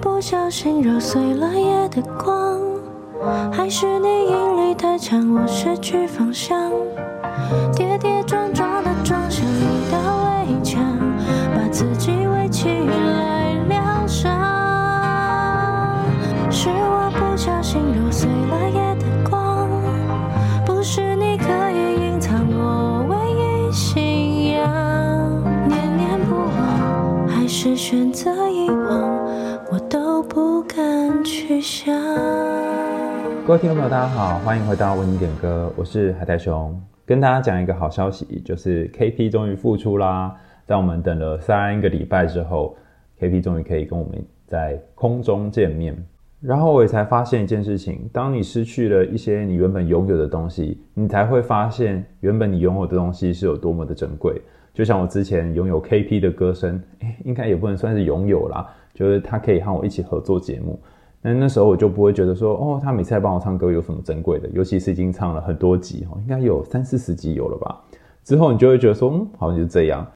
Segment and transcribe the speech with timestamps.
[0.00, 2.60] 不小心揉碎了夜的光，
[3.52, 6.70] 还是你引力太强，我失去方向，
[33.48, 40.36] 各位听众朋友，大家好，欢迎回到为你点歌，我是海苔熊，跟大家讲一个好消息，就是 KP 终于复出啦。
[40.66, 42.76] 在我们等了三个礼拜之后
[43.18, 45.96] ，KP 终于可以跟我们在空中见面。
[46.42, 54.42] 然后我也才发现一件事情：当你失去了一些你原本拥有的东西，你才会发现原本你拥有的东西是有多么的珍贵。
[54.74, 56.78] 就像我之前拥有 KP 的歌声，
[57.24, 58.68] 应该也不能算是拥有啦。
[58.92, 60.78] 就是他可以和我一起合作节目，
[61.20, 67.80] 那那时候我就不会觉得说，哦，他每次来帮我唱歌有什么珍贵的，尤其是已经唱了很多集哦，应该有三四十集有了吧。
[68.22, 70.06] 之后你就会觉得说，嗯，好像就是这样。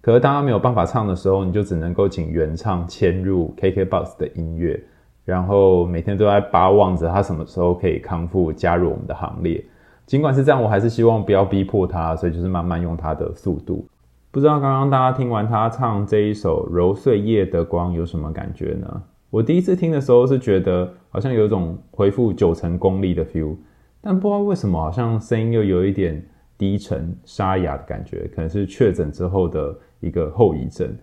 [0.00, 4.80] 可是当他没有办法唱的时候，你就只能够请原唱迁入 KKBOX 的音乐，
[5.24, 9.64] 然后每天都在巴望着他什么时候可以康复，加入我们的行列。
[10.06, 13.86] 尽管是这样，我还是希望不要逼迫他，所以就是慢慢用他的速度。
[14.30, 19.02] 不知道刚刚大家听完他唱这一首《揉碎夜的光》有什么感觉呢？
[19.32, 23.56] 我第一次听的时候是觉得好像有一种恢复九成功力的 feel，
[24.02, 26.22] 但不知道为什么好像声音又有一点
[26.58, 30.94] 低沉沙哑的感觉，可能是确诊之后的一个后遗症。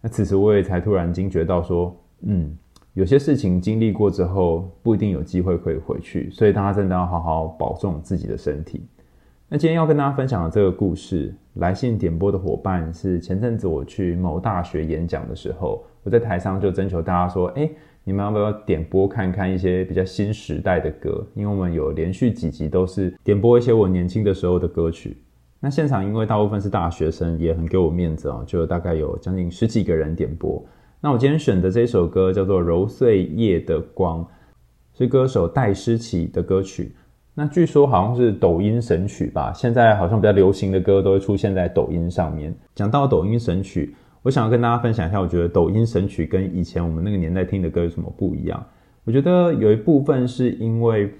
[0.00, 2.58] 那此时我也才突然惊觉到说，嗯，
[2.94, 8.84] 有些事情经历过之后不一定有机会可以回去，所以大家真的要好好保重自己的身体。
[9.48, 17.68] 那今天要跟大家分享的这个故事，来信点播的伙伴是前阵子我去某大学演讲的时候，我在台上就征求大家说，哎，
[18.04, 21.26] 你们要不要点播看看一些比较新时代的歌？
[21.34, 25.16] 因为我们有连续几集都是点播一些我年轻的时候的歌曲。
[25.58, 30.64] 那现场因为大部分是大学生，也很给我面子哦，就大概有将近十几个人点播。
[31.00, 34.24] 那我今天选的这首歌叫做《揉碎夜的光》，
[34.96, 36.94] 是歌手戴诗琪的歌曲。
[37.34, 42.54] 那据说好像是抖音神曲吧，现在好像比较流行的歌都会出现在抖音上面。
[42.76, 43.92] 讲到抖音神曲，
[44.26, 48.60] 我想要跟大家分享一下，我觉得抖音神曲跟以前我们那个年代听的歌有什么不一样？
[49.04, 51.14] 我觉得有一部分是因为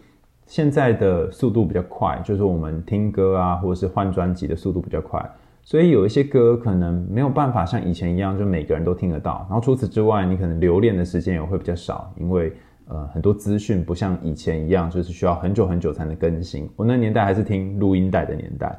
[0.45, 5.25] 现在的速度比较快，就是我们听歌啊，或者是换专辑的速度比较快，
[5.63, 9.47] 所以有一些歌可能没有办法像以前一样，就每个人都听得到。
[9.49, 12.53] 然后除此之外，你可能留恋的时间也会比较少，因为。
[12.89, 16.71] 呃，很多资讯不像以前一样，就是需要很久很久才能更新。
[16.77, 18.79] 我那年代还是听录音带的年代。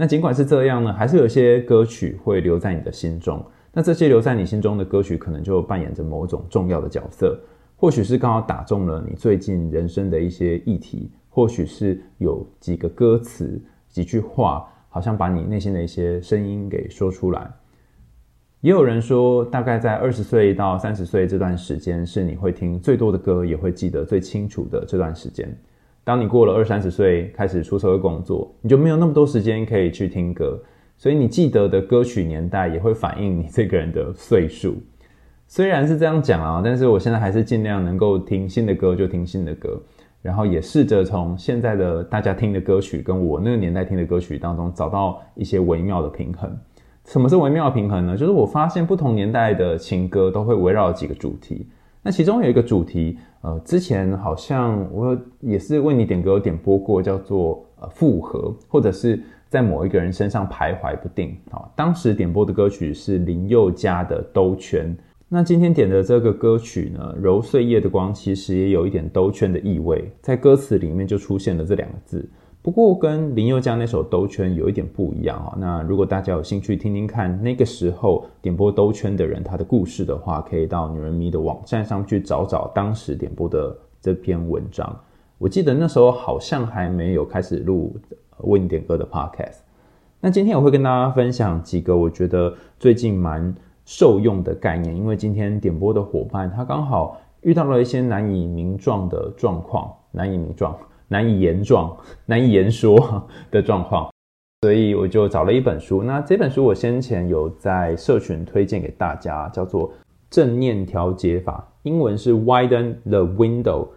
[0.00, 3.44] 那尽管是这样呢，还是有些歌曲会留在你的心中。
[3.70, 7.38] 那这些留在你心中的歌曲，可能就扮演着某种重要的角色。
[7.76, 17.52] 或许是刚好打中了你最近人生的一些议题，或许是有几个歌词、几句话，好像把你内心的一些声音给说出来。
[18.62, 25.54] 也有人说，大概在二十岁到三十岁这段时间，是你会听最多的歌，也会记得最清楚的这段时间。
[26.10, 30.60] 当你过了二三十岁，开始出社会工作，你就没有那么多时间可以去听歌，
[30.98, 34.74] 所以你记得的歌曲年代也会反映你这个人的岁数。
[35.46, 39.80] 虽然是这样讲啊，但是我现在还是尽量能够听新的歌就听新的歌，
[40.20, 46.58] 然后也试着从现在的大家听的歌曲跟我那个年代听的歌曲当中找到一些微妙的平衡。
[47.04, 48.16] 什么是微妙的平衡呢？
[48.16, 51.68] 就是我发现不同年代的情歌都会围绕几个主题。
[52.02, 59.18] 那其中有一个主题，呃，之前好像我也是为你点歌点播过，叫做呃复合，或者是
[59.48, 61.36] 在某一个人身上徘徊不定。
[61.50, 64.94] 好，当时点播的歌曲是林宥嘉的《兜圈》。
[65.32, 72.28] 那今天点的这个歌曲呢，《揉碎夜的光》，其实也有一点兜圈的意味，在歌词里面就出现了这两个字。
[72.62, 75.54] 不过跟林宥嘉那首《兜圈》有一点不一样啊。
[75.56, 84.94] 那如果大家有兴趣听听看那个时候点播《兜圈》的人他的故事的话，可以到女人迷的网站上去找找当时点播的这篇文章。
[85.38, 87.96] 我记得那时候好像还没有开始录
[88.40, 89.60] 为你点歌的 podcast。
[90.20, 93.54] 那今天我会跟大家分享几个我觉得最近蛮
[93.86, 100.76] 受用的概念，因为今天点播的伙伴他刚好遇到了一些难以名状的状况，难以名状。
[101.10, 104.08] 难以言状、难以言说的状况，
[104.62, 106.04] 所以我就找了一本书。
[106.04, 109.88] 那这本书我先前有在社群推荐给大家，叫做
[110.30, 113.88] 《正念调节法》，英文是 Widen the Window。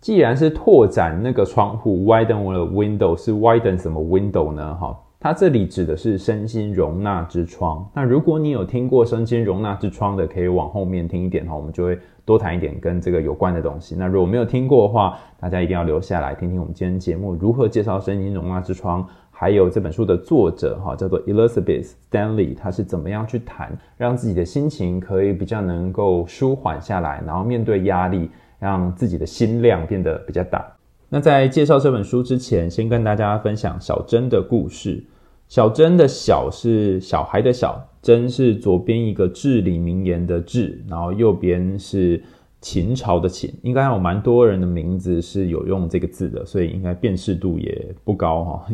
[0.00, 4.74] 既然是拓展那个窗户，Widen the Window 是 Widen 什么 Window 呢？
[4.74, 7.88] 哈，它这里指的是身心容纳之窗。
[7.94, 13.94] 那如果你有听过身心容纳之窗的，可以往后面听一点哈，我们就会多谈一点跟这个有关的东西。
[13.96, 30.64] 那如果没有听过的话，大家一定要留下来听听我们今天节目如何介绍声音容纳之窗，还有这本书的作者哈叫做 Elizabeth Stanley，他是怎么样去谈，让自己的心情可以比较能够舒缓下来，然后面对压力，让自己的心量变得比较大。
[31.08, 35.04] 那在介绍这本书之前，先跟大家分享小珍的故事。
[35.52, 42.24] 小珍的小是小孩的小，珍是左边一个至理名言的至，然后右边是
[42.62, 48.66] 秦朝的秦，应该有蛮多人的名字是有用这个字的，所以应该辨识度也不高哈。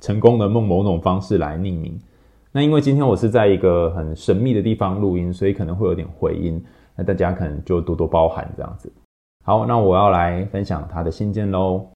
[0.00, 1.98] 成功的用某种方式来匿名。
[2.52, 8.88] 那因为今天我是在一个很神秘的地方录音，所以可能会有点回音，那大家可能就多多包涵这样子。
[9.44, 11.88] 好，那我要来分享他的信件喽。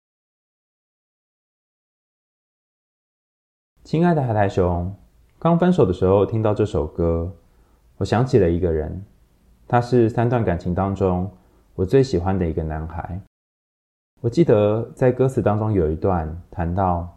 [3.84, 4.90] 亲爱的海苔熊，
[5.38, 7.30] 刚分手的时候听到这首歌，
[7.98, 9.04] 我想起了一个人，
[9.68, 11.30] 他是三段感情当中
[11.74, 13.20] 我最喜欢的一个男孩。
[14.22, 17.14] 我记得在歌词当中有一段谈到，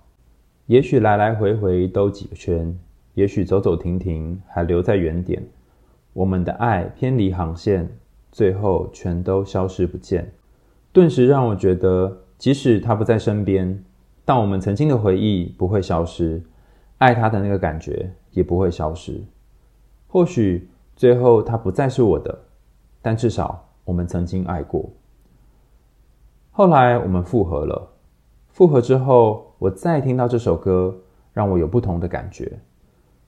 [0.66, 2.78] 也许来来回回兜几个圈，
[3.14, 5.42] 也许走走停停还留在原点，
[6.12, 7.90] 我们的爱偏离航线，
[8.30, 10.30] 最后全都消失不见。
[10.92, 13.82] 顿时让我觉得，即使他不在身边，
[14.26, 16.44] 但我们曾经的回忆不会消失。
[16.98, 19.22] 爱他的那个感觉也不会消失。
[20.08, 22.38] 或许最后他不再是我的，
[23.02, 24.90] 但至少我们曾经爱过。
[26.52, 27.88] 后来我们复合了，
[28.50, 30.96] 复合之后，我再听到这首歌，
[31.34, 32.52] 让我有不同的感觉。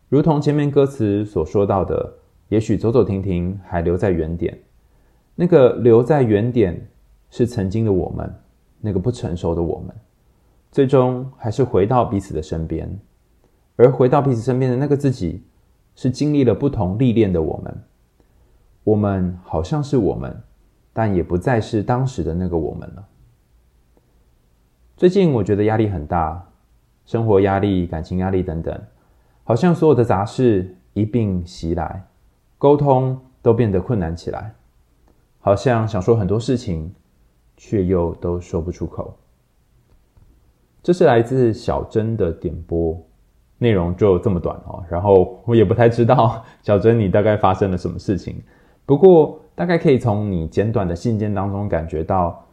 [0.08, 2.12] 如同前面歌词所说到的，
[2.48, 4.58] 也许走走停停还留在原点。
[5.36, 6.90] 那个留在原点
[7.30, 8.34] 是曾经的我们，
[8.82, 9.96] 那个不成熟的我们，
[10.72, 13.00] 最终还是回到彼此的身边。
[13.80, 15.42] 而回到彼此身边的那个自己，
[15.96, 17.78] 是经历了不同历练的我们。
[18.84, 20.44] 我们好像是我们，
[20.92, 23.08] 但也不再是当时的那个我们了。
[24.98, 26.50] 最近我觉得压力很大，
[27.06, 28.78] 生活压力、感情压力等等，
[29.46, 32.06] 好像所有的杂事一并袭来，
[32.58, 34.56] 沟通都变得困难起来，
[35.40, 36.94] 好像想说很多事情，
[37.56, 39.18] 却又都说不出口。
[40.84, 43.02] 这是来自小珍的点播。
[43.60, 48.36] 内容就这么短哦，然后我也不太知道 小珍你大概发生了什么事情，
[48.86, 52.44] 不过大概可以从你简短的信件当中感觉到，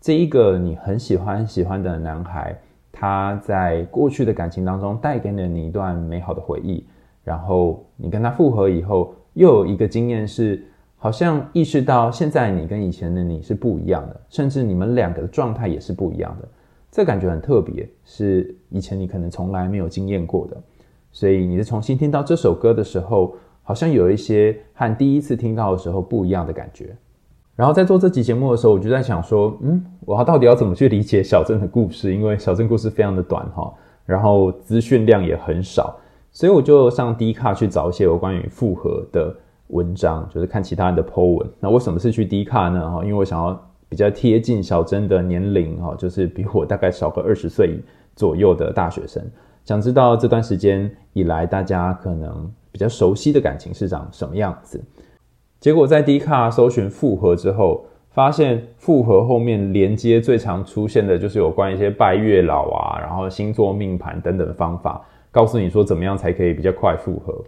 [0.00, 2.54] 这一个你很喜欢喜欢的男孩，
[2.90, 6.84] 他在过去的感情当中带给了你一段美好的回忆，
[7.22, 10.64] 然后你跟他复合以后，又有一个经验是，
[10.96, 16.48] 好像意识到现在你跟以前的你是不一样的，甚至你们两个的状态也是不一样的。
[16.90, 20.56] 这感觉很特别，是以前你可能从来没有经验过的，
[21.12, 26.96] 所以你在重新听到这首歌的时候，好像有一些和第一次听到的时候不一样的感觉。
[27.54, 32.14] 然后在做这期节目的时候，我就在想说，嗯，我到底要怎么去理解小镇的故事？
[32.14, 33.70] 因为小镇故事非常的短哈，
[34.06, 35.98] 然后资讯量也很少，
[36.32, 39.34] 所以我就上 D 卡去找一些有关于复合的
[39.68, 41.46] 文章，就是看其他人的 po 文。
[41.60, 42.90] 那为什么是去 D 卡呢？
[42.90, 43.62] 哈，因为我想要。
[43.96, 47.80] 比较贴近小珍的年龄哈，就是比我大概少个二十岁
[48.14, 49.24] 左右的大学生，
[49.64, 54.78] 想知道这段时间以来大家可能比较熟悉的感情是长什么样子。
[55.60, 67.42] 结果在 D 卡搜寻复合之后，发现复合后面连接最常出现的就是有关一些拜月老啊，然后星座命盘等等的方法，告诉你说怎么样才可以比较快复合。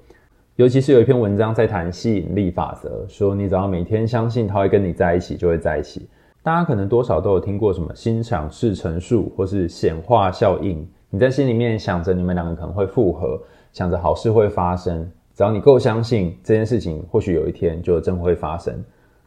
[0.56, 6.08] 尤其是有一篇文章在谈吸引力法则，说你只要每天相信他会跟你在一起，就会在一起。
[6.42, 10.86] 大家可能多少都有听过什么心想事成术，或是显化效应。
[11.10, 13.40] 你在心里面想着你们两个可能会复合，
[13.72, 18.74] 想着好事会发生，只要你够相信这件事情，或许有一天就真会发生。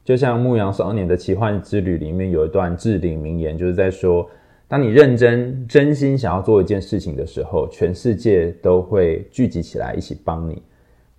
[0.03, 4.27] 就像《牧羊少年的奇幻之旅》里面有一段至理名言，就是在说，
[4.67, 10.61] 当你认真、真心想要做一件事情的时候，全世界都会聚集起来一起帮你。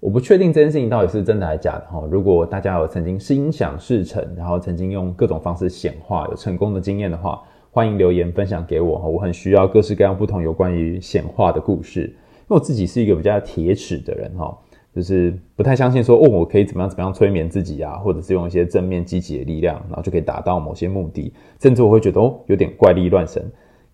[0.02, 2.02] 我不确定这件事情到底是真的还是假的哈。
[2.10, 7.40] 如果大家有曾经心想事成，然后曾经用各种方式显化有成功的经验的话，
[7.70, 9.06] 欢迎留言分享给我哈。
[9.06, 14.52] 我很需要各式各样不同有关于显化的故事，因为我自己是一个比较铁齿的人哈，
[14.92, 23.40] 就是不太相信说哦，我可以怎么样怎么样催眠自己啊，或者是用一些正面积极的力量，然后就可以达到某些目的，甚至我会觉得哦，有点怪力乱神。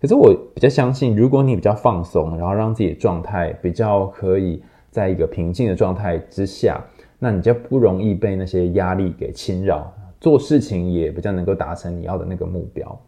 [0.00, 4.62] 可是我比较相信，如果你比较放松，然后让自己的状态比较可以。
[4.98, 6.84] 在一个平静的状态之下，
[7.20, 9.86] 那你就不容易被那些压力给侵扰，
[10.20, 13.00] 做事情也比较能够达成你要的那个目标。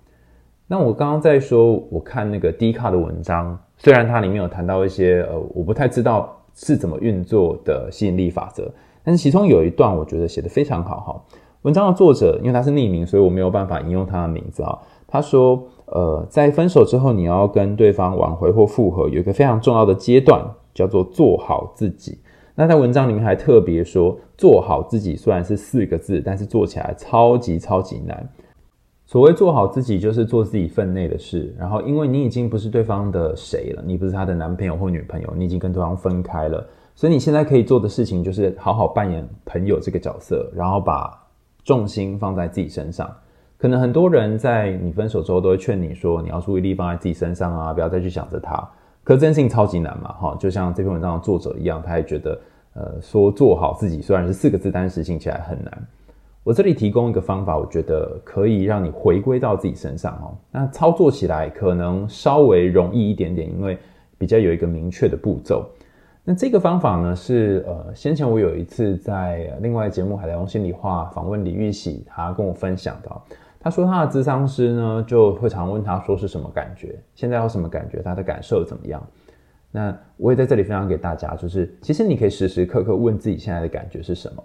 [0.69, 8.71] 那我刚刚在说，我看那个 D 卡的文章，虽然它里面有谈到一些呃，我不太知道是怎么运作的吸引力法则，
[9.03, 11.21] 但是其中有一段我觉得写得非常好哈。
[11.63, 14.79] 文章的作者因为他是匿名，所以我没有办法引用他的名字啊。
[15.09, 20.41] 他说，呃，在分手之后，你要跟对方挽回或复合，有一个非常重要的阶段，
[20.75, 22.19] 叫做做好自己。
[22.55, 28.29] 那在文章里面还特别说，做好自己虽然是四个字，但是做起来超级超级难。
[29.07, 31.53] 所谓做好自己，就是做自己分内的事。
[31.59, 36.65] 然后，因为你已经不是对方的谁了，你不是他的男朋友或女朋友，你已经跟对方分开了。
[36.95, 41.11] 所以，你现在可以做的事情就是好好扮演朋友这个角色，然后把
[41.65, 43.11] 重心放在自己身上。
[43.59, 48.57] 可能很多人在你分手之后都会劝你说，你要注意力放在自己身上啊，不要再去想着他。
[49.11, 52.41] 可是，这件事情超级难嘛，哈，就像这篇文章的作者一样，他也觉得，
[52.75, 55.87] 呃，说做好自己虽然是四个字，但是实行起来很难。
[56.45, 60.31] 我这里提供一个方法，我觉得可以让你回归到自己身上哦。
[60.53, 63.77] 那操作起来可能稍微容易一点点，因为
[64.17, 65.69] 比较有一个明确的步骤。
[66.23, 73.11] 那这个方法呢，是呃，先前我有一次在另外节目《海苔熊心里话》访问李玉玺，他跟我分享的。
[73.63, 79.01] 他说他的咨商师呢，就会常问他说是什么感觉，现在有什么感觉，他的感受怎么样？
[79.71, 84.43] 那我也在这里分享给大家，就是其实你可以时时刻刻问自己现在的感觉是什么。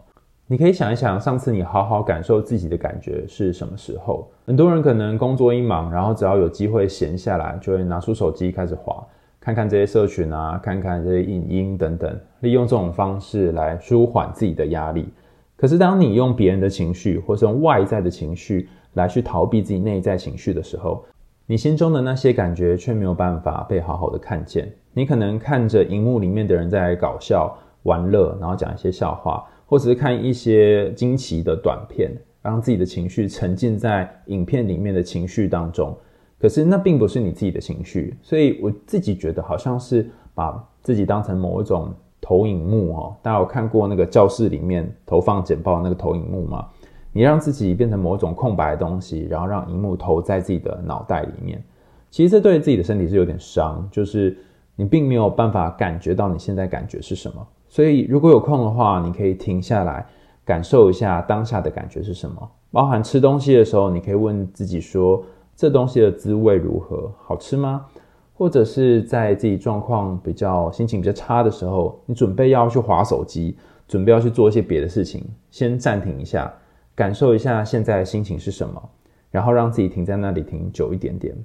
[0.47, 4.29] 你可以想一想，上次你好好感受自己的感觉是什么时候？
[4.45, 9.03] 很多人可能工作一忙，然后只要有机会闲下来，就会拿出手机开始滑，
[9.39, 15.11] 看看这些社群啊，看看这些影音等等，利用这种方式来舒缓自己的压力。
[15.57, 21.05] 可是，当你用别人的情绪，或是用外在的情绪来去逃避自己内在情绪的时候，
[21.45, 24.69] 你心中的那些感觉却没有办法被好好的看见。
[24.93, 29.45] 你可能看着荧幕里面的人在搞笑、玩乐，然后讲一些笑话。
[29.67, 32.11] 或者是看一些惊奇的短片，
[32.43, 35.97] 让自己的情绪沉浸在影片里面的情绪当中。
[36.37, 43.15] 可是那并不是你自己的情绪，所以我自己觉得好像是把自己当成某一种投影幕哦。
[43.23, 46.67] 大家有看过那个教室里面投放简报那个投影幕吗？
[47.15, 51.63] 你让自己变成某种空白的东西，然后让荧幕投在自己的脑袋里面。
[52.11, 54.37] 其实这对自己的身体是有点伤，就是
[54.75, 57.47] 你并没有办法感觉到你现在感觉是什么。
[57.69, 60.05] 所以，如果有空的话，你可以停下来
[60.43, 62.51] 感受一下当下的感觉是什么。
[62.69, 65.23] 包含吃东西的时候，你可以问自己说：
[65.55, 67.09] 这东西的滋味如何？
[67.23, 67.85] 好吃吗？
[68.33, 73.55] 或者是在自己状况比较、心情比较差的时候，你准备要去划手机，
[73.87, 76.53] 准备要去做一些别的事情，先暂停一下，
[76.95, 78.81] 感受一下现在的心情是什么，
[79.29, 81.35] 然后让自己停在那里停久一点点。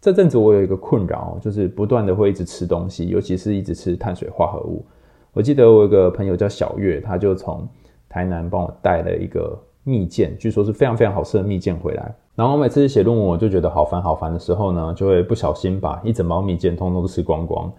[0.00, 4.84] 这阵子我有一个困扰，就是不断的会一直吃东西，尤其是一直吃碳水化合物。
[5.32, 7.66] 我记得我有个朋友叫小月，他就从
[8.08, 12.14] 台南帮我带了一个蜜饯，据说是非常非常好吃的蜜饯回来。
[12.34, 17.70] 然后我每次写论文，我就觉得好烦好烦的时候呢，就会不小心把一整包蜜饯通通都吃光光。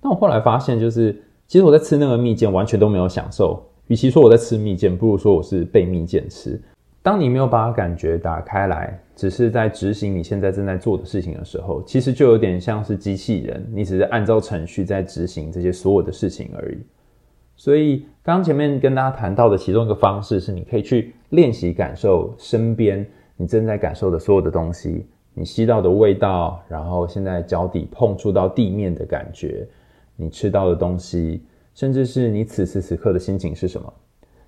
[0.00, 1.12] 但我后来发现，就是
[1.46, 3.60] 其实我在吃那个蜜饯完全都没有享受。
[3.88, 6.60] 与其说我在吃蜜饯，不如说我是被蜜饯吃。
[7.02, 16.78] 当你没有把感觉打开来，只是在执行你现在正在做的事情的时候，其实就有点像是机器人，你只是按照程序在执行这些所有的事情而已。
[17.56, 29.68] 所以，刚前面跟大家谈到的其中一个方式是，你可以去练习感受身边你正在感受的所有的东西，你吸到的味道，然后现在脚底碰触到地面的感觉，
[30.16, 31.42] 你吃到的东西，
[31.74, 33.92] 甚至是你此时此刻的心情是什么。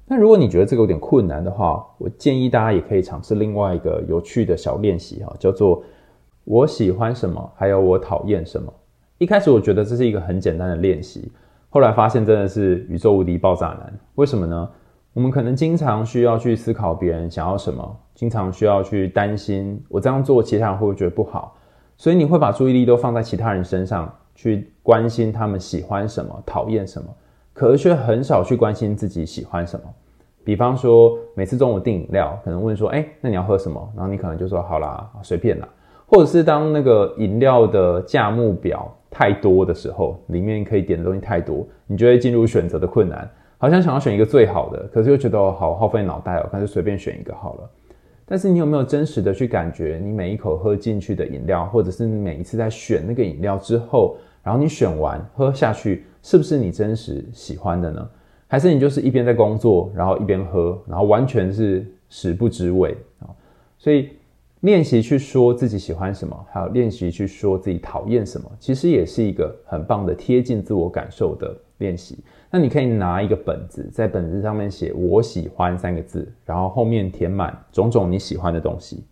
[0.07, 5.83] 那如果你觉得这个有点困难的话，我建议大家也可以尝试另外一个有趣的小练习哈，叫做
[6.45, 8.73] 我喜欢什么，还有我讨厌什么。
[9.19, 11.33] 一开始我觉得这是一个很简单的练习。
[11.69, 14.71] 后来发现真的是宇宙无敌爆炸难，为什么呢？
[15.13, 21.57] 我们可能经常需要去思考别人想要什么，经常需要去担心我这样做其他人会不会觉得不好，
[21.97, 27.09] 所以你会把注意力都放在其他人身上，去关心他们喜欢什么、讨厌什么，
[27.53, 29.85] 可是却很少去关心自己喜欢什么。
[30.45, 35.69] 比方说，每次中午订饮料，可能问说：“哎，那你要喝什么？”然后你可能就说：“好啦，随便啦。”
[36.07, 38.89] 或者是当那个饮料的价目表。
[39.09, 43.27] 太多的时候，里面可以点的东西太多，你就会进入选择的困难。
[43.57, 47.71] 好像想要选一个最好的，可是又觉得好耗费脑袋哦，干脆随便选一个好了。
[48.27, 58.07] 但是你有没有真实的去感觉，你每一口喝进去的饮料，或者是你每一次在选那个饮料之后，然后你选完喝下去，是不是你真实喜欢的呢？
[58.49, 63.31] 还是你就是一边在工作，然后一边喝，然后完全是食不知味啊？
[63.79, 64.11] 所以。
[64.61, 72.19] 练习去说自己喜欢什么，还有练习去说自己讨厌什么，其实也是一个很棒的贴近自我感受的练习。
[72.51, 79.05] 那你可以拿一个本子，在本子上面写“我喜欢”三个字，然后后面填满种种你喜欢的东西。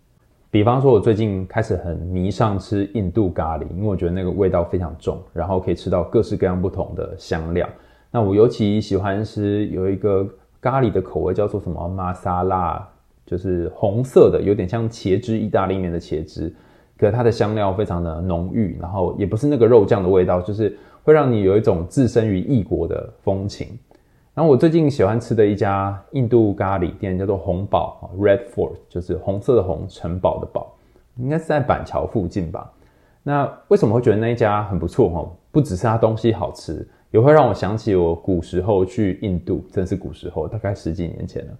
[0.49, 7.67] 比方说，我最近开始很迷上吃印度咖喱，因为我觉得那个味道非常重，然后可以吃到各式各样不同的香料。
[8.09, 10.25] 那我尤其喜欢吃有一个
[10.61, 12.87] 咖喱的口味，叫做什么玛莎拉，
[13.25, 16.53] 就是红色的，有点像茄汁意大利面的茄汁，
[16.97, 23.67] 可它的香料非常的浓郁，然后也不是那个肉酱的味道，就是会让你有一种置身于异国的风情。
[24.33, 30.75] 然后我最近喜欢吃的一家印度咖喱店叫做红堡 （Red Fort），就是红色的红，城堡的堡，
[31.17, 32.69] 应该是在板桥附近吧。
[33.23, 35.07] 那为什么会觉得那一家很不错？
[35.09, 41.53] 哈，不只是它东西好吃，也会让我想起我古时候去印度，真是古时候，大概十几年前了。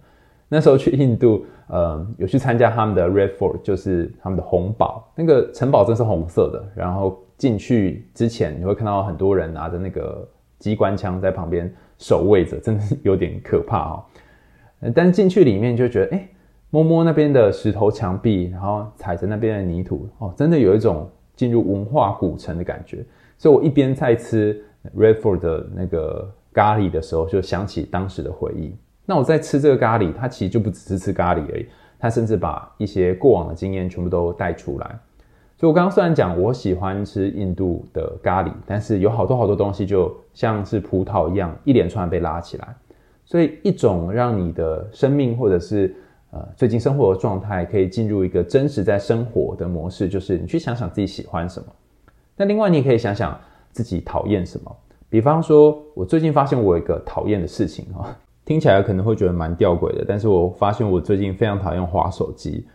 [0.48, 6.64] 那时候去印度，呃，有去参加他们的 Red Fort，就是他们的红堡，那个城堡真是红色的。
[6.74, 10.28] 然后进去之前，你会看到很多人拿着那个
[10.58, 11.72] 机关枪在旁边。
[11.98, 14.04] 守卫着，真的是有点可怕哦。
[14.94, 16.28] 但是进去里面就觉得，哎，
[16.68, 23.02] 摸摸那边的石头墙壁，然后踩着那边的泥土，哦，真的有一种进入文化古城的感觉。
[23.38, 24.62] 所以我一边在吃
[24.94, 28.76] Redford 的那个咖喱的时候，就想起当时的回忆。
[29.06, 31.66] 那我在吃这个咖喱，它其实就不只是吃咖喱而已，
[31.98, 34.98] 它甚至把一些过往的经验全部都带出来。
[35.58, 42.76] 所以，我刚刚虽然讲我喜欢吃印度的咖喱，但是有好多好多东西就像是葡萄一样，一连串被拉起来。
[43.24, 45.96] 所以，一种让你的生命或者是
[46.30, 51.66] 呃最近生活的状态可以进入一个真实在生活的模式，就是你去想想自己喜欢什么。
[52.36, 53.38] 那另外，你也可以想想
[53.72, 54.76] 自己讨厌什么。
[55.08, 62.66] 比方说，我最近发现我有一个讨厌的事情哈，听起来可能会觉得蛮吊诡的，但是我发现我最近非常讨厌滑手机。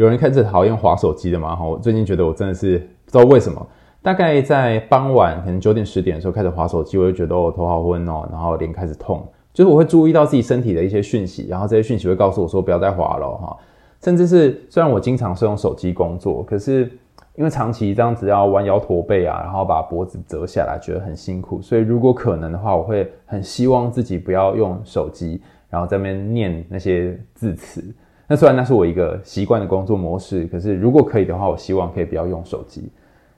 [0.00, 1.54] 有人开始讨厌滑手机的吗？
[1.54, 3.66] 哈，我最近觉得我真的是不知道为什么，
[4.00, 13.54] 大概在傍晚可能九点十点的时候开始滑手机，我就觉得我头好昏哦，然后脸开始痛，就是我会注意到自己身体的一些讯息，然后这些讯息会告诉我说不要再滑了哈。
[14.02, 16.90] 甚至是虽然我经常是用手机工作，可是
[17.34, 27.84] 因为长期这样子要弯腰驼背啊，然后把脖子折下来，觉得很辛苦，所以如果可能的话，我会很希望自己不要用手机，然后在那边念那些字词。
[28.30, 32.88] 那虽然那是我一个习惯的工作模式，可是如果可以的话，我希望可以不要用手机。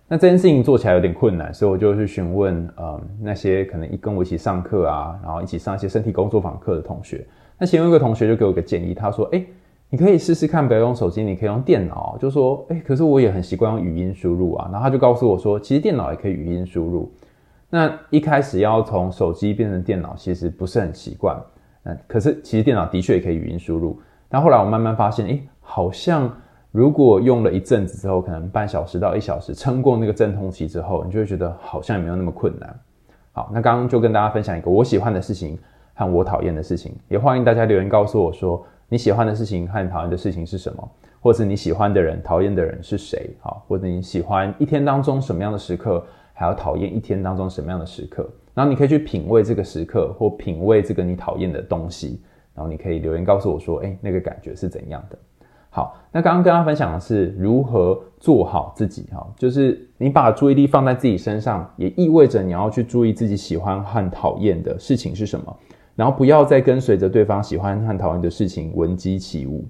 [0.07, 7.27] 那这件事情做起来有点困难，所以我就去询问，呃，那些可能一跟我一起上课啊，然后一起上一些身体工作坊课的同学。
[7.57, 9.47] 那其中一个同学就给我一个建议，他说：“诶，
[9.89, 17.11] 你可以试试看，不要用手机，你可以用电脑。”就说：“诶，可是我也很习惯用语音输入啊。”然后他就告诉我说：“其实电脑也可以语音输入。”
[17.71, 21.43] 那一开始要从手机变成电脑，其实不是很习惯。
[21.85, 23.99] 嗯可是其实电脑的确也可以语音输入。
[24.33, 26.35] 但后来我慢慢发现，诶，好像
[26.71, 32.75] 如果用了一阵子之后，可能半小时到一小时，撑过那个阵痛期之后，你就会觉得好像也没有那么困难。
[33.33, 35.59] 好，那刚刚就跟大家分享一个我喜欢的事情
[35.93, 40.91] 和我讨厌的事情，也欢迎大家留言告诉我说你喜欢的事情和你讨厌的事情是什么，
[41.21, 43.37] 或是你喜欢的人、讨厌的人是谁？
[43.43, 48.27] 好，或者你喜欢一天当中什么样的时刻，还要讨厌一天当中什么样的时刻？
[48.55, 52.23] 然后你可以去品味这个时刻，或品味这个你讨厌的东西。
[52.55, 55.19] 然后你可以留言告诉我说，诶，那个感觉是怎样的？
[55.71, 65.57] 好，那刚刚跟大家分享的是如何做好自己哈，就是你把注意力放在自己身上，也意味着你要去注意自己喜欢和讨厌的事情是什么，
[65.97, 69.65] 然后不要再跟随着对方喜欢和讨厌的事情闻鸡起舞。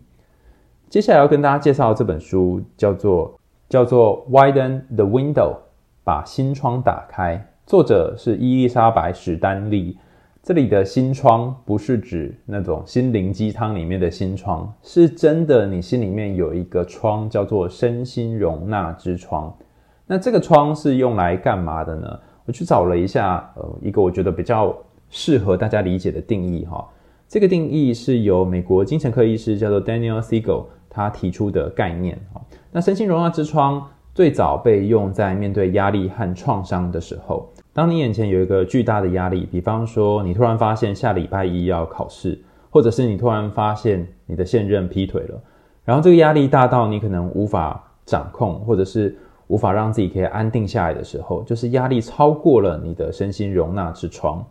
[0.88, 5.54] 接下来要跟大家介绍的这本书叫做叫做 Widen the Window，
[6.02, 9.96] 把心窗打开，作者是伊丽莎白史丹利。
[10.42, 19.56] 这里的心窗不是指那种心灵鸡汤里面的心窗，是真的，你心里面有一个窗，叫做身心容纳之窗。
[20.04, 22.18] 那这个窗是用来干嘛的呢？
[22.44, 24.76] 我去找了一下，呃，一个我觉得比较
[25.10, 26.84] 适合大家理解的定义哈。
[27.28, 32.42] 这个定义是由美国精神科医师叫做 Daniel Siegel 他提出的概念哈。
[32.72, 37.48] 那身心容纳之窗最早被用在面对压力和创伤的时候。
[37.74, 45.40] 当你眼前有一个巨大的压力，比方说你突然发现下礼拜一要考试，或者是你突然发现你的现任劈腿了，
[45.84, 54.44] 然后这个压力大到你可能无法掌控，或者是无法让自己可以安定下来的时候，就是压力超过了你的身心容纳之窗。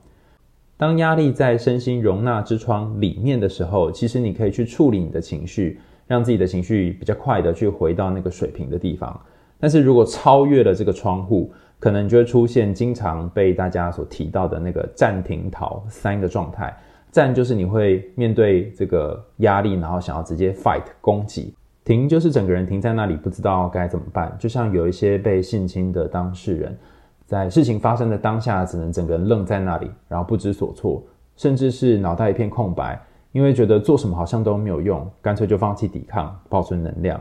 [0.76, 9.22] 当压力在身心容纳之窗里面的时候，其实你可以去处理你的情绪，让自己的情绪比较快的去回到那个水平的地方。
[9.60, 16.72] 但是如果超越了这个窗户，可能就会出现经常被大家所提到的那个暂停逃三个状态。
[17.12, 24.34] 战就是你会面对这个压力，然后想要直接 fight 攻击；停就是整个人停在那里，不知道该怎么办。
[24.40, 26.78] 就像有一些被性侵的当事人，
[27.26, 31.04] 在事情发生的当下，只能整个人愣在那里，然后不知所措，
[31.36, 32.98] 甚至是脑袋一片空白，
[33.32, 37.20] 因为觉得做什么好像都没有用，干脆就放弃抵抗，保存能量。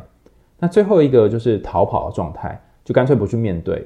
[0.59, 3.85] 那最后一个就是逃跑的状态，就干脆不去面对。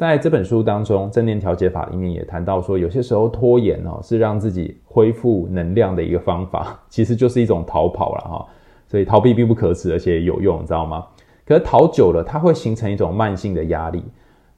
[0.00, 8.46] 在这本书当中，正念调节法里面也谈到说，有些时候拖延哦，是让自己恢复能量的一个方法，其实就是一种逃跑了哈。
[8.88, 11.04] 所以逃避并不可耻，而且有用，你知道吗？
[11.44, 13.98] 可是逃久了，它会形成一种慢性的压力。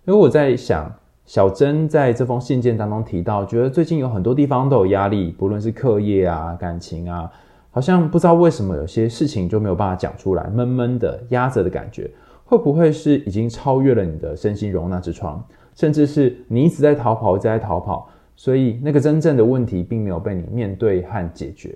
[0.04, 0.88] 因为我在想，
[1.24, 7.28] 小珍在这封信件当中提到，觉得最近有很多地方都有压力，不论是课业啊、感情啊。
[7.72, 12.08] 好像不知道为什么有些事情就没有办法讲出来，闷闷的压着的感觉，
[12.52, 15.42] 会不会是已经超越了你的身心容纳之窗，
[15.74, 21.74] 甚至是你一直在逃跑，一直在逃跑，所以那个真正的问题并没有被你面对和解决，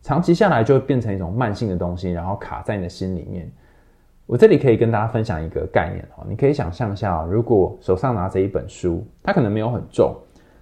[0.00, 3.52] 长期下来就会变成一种慢性的东西，然后卡在你的心里面。
[4.24, 10.16] 我这里可以跟大家分享一个概念哈，你可以想象一下，如果手上拿着一本书，它可能没有很重，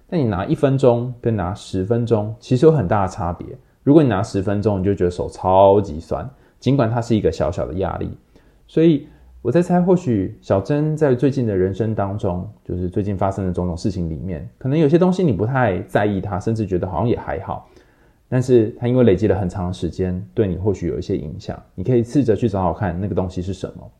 [0.09, 3.47] 但你拿一分钟跟拿十分钟，其实有很大的差别。
[3.81, 8.17] 如果你拿十分钟，你就觉得手超级酸，尽管它是一个小小的压力。
[8.67, 9.07] 所以
[9.41, 17.69] 我在猜，或许小珍在最近的人生当中，就是最近发生的种种事情里面，可能有些东西你不太在意它，甚至觉得好像也还好。
[18.27, 21.61] 但是它因为累积了很长时间，对你或许有一些影响。
[21.75, 23.91] 你可以试着去找找看那个东西是什么。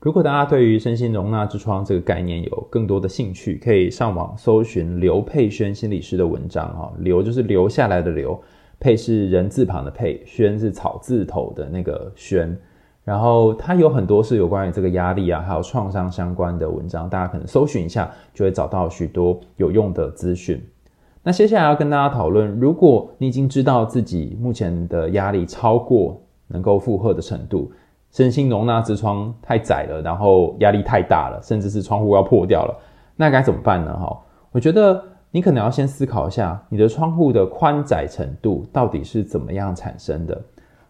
[0.00, 8.40] 如果大家对于身心容纳之窗这个概念有更多的兴趣，可以上网搜寻刘佩轩心理师的文章哈，刘就是留下来的刘。
[8.80, 12.56] 佩是人字旁的佩，轩是草字头的那个轩，
[13.08, 20.62] 然后它有很多是有关于这个压力啊，还有创伤相关的文章，大家可能搜寻一下就会找到许多有用的资讯。
[21.22, 27.72] 那接下来要跟大家讨论，如果你已经知道自己目前的压力超过能够负荷的程度，
[28.12, 32.78] 身心容纳之窗太窄了，然后压力太大了，甚至是窗户要破掉了，
[33.16, 33.98] 那该怎么办呢？
[33.98, 34.20] 哈，
[34.52, 35.02] 我觉得。
[35.30, 40.40] 你可能要先思考一下，你的窗户的宽窄程度到底是怎么样产生的。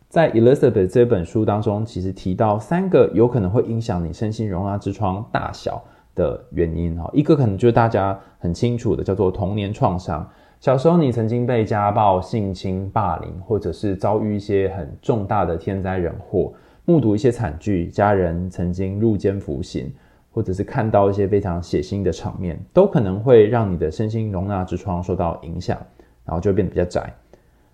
[0.08, 5.82] 在 Elizabeth 这本书当中，其实提到三个有可能会影响你身心容纳之窗大小
[6.14, 7.10] 的原因哈。
[7.12, 10.26] 一个可能就是大家很清楚的，叫做童年创伤。
[10.60, 16.52] 小时候你曾经被家暴、性侵、霸凌，或者是遭遇一些很重大的天灾人祸，
[16.84, 19.92] 目睹一些惨剧，家人曾经入监服刑。
[20.30, 25.76] 或者是看到一些非常血腥的场面，都可能会让你的身心容纳之窗受到影响，
[26.24, 27.12] 然后就变得比较窄。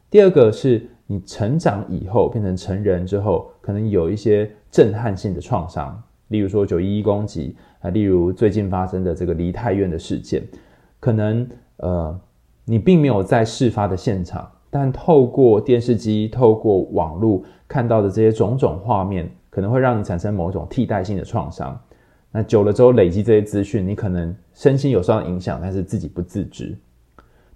[0.08, 10.42] 第二个是你成长以后变成成人之后，可能有一些震撼性的创伤，例如说九一一攻击啊，例如最近发生的这个梨泰院的事件，
[10.98, 12.18] 可能呃
[12.64, 21.78] 你并没有在事发的现场，但透过电视机、透过网络看到的这些种种画面，可能会让你产生某种替代性的创伤。
[22.32, 26.76] 那久了之后累积这些资讯，你可能身心有受到影响，但是自己不自知。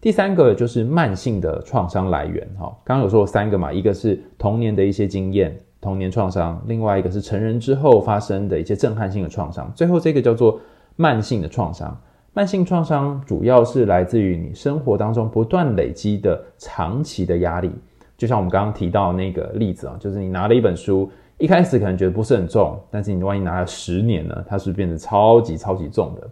[0.01, 10.61] 第三个就是慢性的创伤来源，哈，刚刚有说三个嘛，一个是童年的一些经验，童年创伤，另外一个是成人之后发生的一些震撼性的创伤，最后这个叫做
[10.97, 12.01] 慢性的创伤。
[12.33, 17.71] 慢性创伤主要是来自于你生活当中不断累积的长期的压力，
[18.17, 21.11] 就像我们刚刚提到那个例子啊，就是你拿了一本书。
[21.39, 24.45] 一开始可能觉得不是很重，但是你万一拿了十年呢？
[24.49, 26.29] 它是是变得超级超级重的。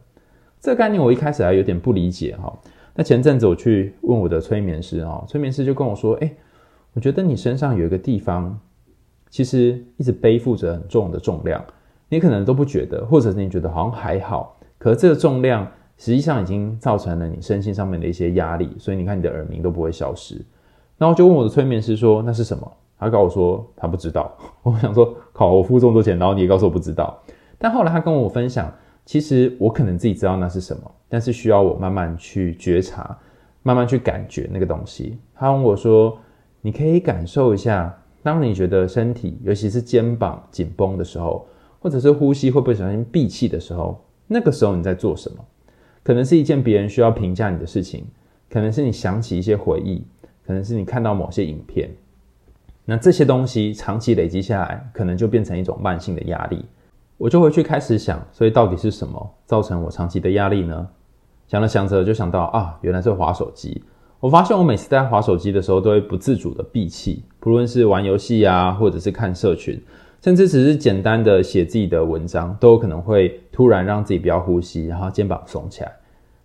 [0.61, 2.53] 这个概念我一开始还有点不理解哈。
[2.97, 6.35] 那前阵子我去问我的催眠师啊，催眠师就跟我说：“哎，
[6.95, 8.59] 我觉得你身上有一个地方，
[9.29, 11.63] 其实一直背负着很重的重量，
[12.09, 20.43] 你可能都不觉得，或者是你觉得好像还好，可是这个重量实际上已经造成了你身心上面的一些压力，所以你看你的耳鸣都不会消失。”
[20.97, 27.15] 然后就问我的催眠师说：“那是什么？”他告诉我说他不知道， 我想说靠，我付这么多钱，然后你也告诉我不知道。
[27.59, 28.73] 但后来他跟我分享，
[29.05, 33.19] 其实我可能自己知道那是什么，但是需要我慢慢去觉察，
[33.63, 35.17] 慢慢去感觉那个东西。
[35.35, 36.19] 他问我说，
[36.61, 41.49] 你可以感受一下，当你觉得身体，尤其是肩膀紧绷的时候，
[41.81, 45.43] 或者是呼吸会不会小心闭气的时候，那个时候你在做什么？
[46.03, 48.05] 可能是一件别人需要评价你的事情，
[48.51, 50.05] 可能是你想起一些回忆，
[50.47, 51.89] 可能是你看到某些影片。
[52.85, 56.63] 那这些东西长期累积下来，可能就变成一种慢性的压力。
[57.17, 60.87] 我就会去开始想，所以到底是什么造成我长期的压力呢？
[61.49, 63.83] 想着想着就想到啊，原来是滑手机。
[64.19, 69.81] 我发现我每次在滑手机的时候，都会不自主的闭气，不论是玩游戏啊，或者是看社群，
[70.23, 75.93] 甚至只是简单的写自己的文章，都有可能会突然让自己不要呼吸，然后肩膀耸起来。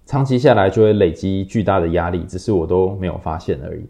[0.06, 3.86] 长期下来就会累积巨大的压力，只是我都没有发现而已。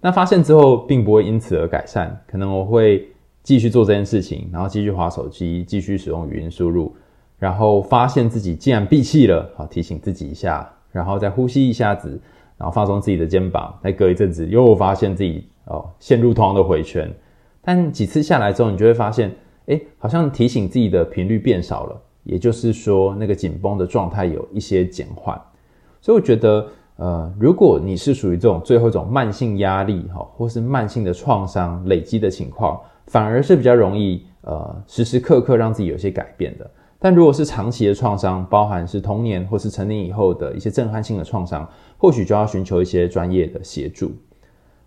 [0.00, 3.06] 那发现之后，并不会因此而改善，可能我会
[3.42, 6.94] 继续做这件事情，然后继续滑手机，继续使用语音输入，
[7.40, 12.20] 然后发现自己竟然闭气了，好，提醒自己一下，然后再呼吸一下子，
[12.58, 17.10] 然后放松自己的肩膀，再隔一阵子又发现自己哦陷入同样的回圈。
[17.62, 19.34] 但几次下来之后，你就会发现，
[19.66, 25.40] 诶，好像提醒自己的频率变少了，也就是说，那个紧绷的状态有一些减缓。
[26.02, 36.70] 所以我觉得，呃，如果你是属于这种最后一种慢性压力哈，或是慢性的创伤累积的情况，反而是比较容易呃时时刻刻让自己有些改变的。
[37.02, 44.12] 但如果是长期的创伤，包含是童年或是成年以后的一些震撼性的创伤，或许就要寻求一些专业的协助。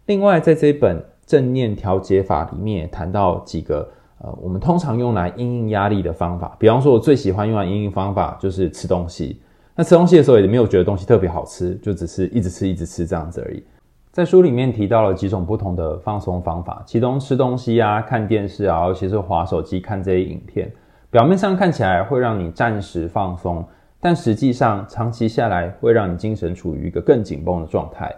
[0.05, 6.55] 另外，在这一本正念调节法里面也谈到几个呃，我们通常用来应应压力的方法。
[6.59, 9.41] 比方说，我最喜欢用来应应方法就是吃东西。
[9.75, 13.63] 那吃东西的时候也没有觉得东西特别好吃，就只是一直吃一直吃这样子而已。
[14.11, 20.71] 在书里面提到了几种不同的放松方法，其中吃东西啊、看电视啊，尤其是滑手机看这些影片。
[21.13, 23.63] 表面上看起来会让你暂时放松，
[24.01, 28.11] 但实际上长期下来会让你精神处于一个更紧绷的状态。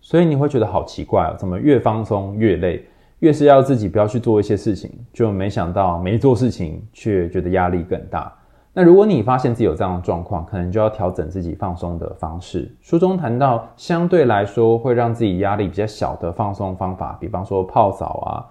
[0.00, 2.84] 所以你会觉得好奇怪哦，怎么越放松越累？
[3.20, 8.32] 越是要自己不要去做一些事情，就没想到没做事情却觉得压力更大。
[8.72, 12.68] 那如果你发现自己有这样的状况，可能就要调整自己放松的方式。
[12.80, 18.44] 书中谈到相对来说会让自己压力比较小的放松方法，比方说泡澡啊、